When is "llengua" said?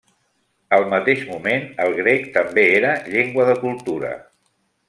3.13-3.49